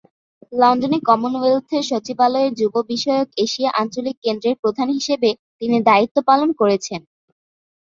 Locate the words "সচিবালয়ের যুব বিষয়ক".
1.89-3.27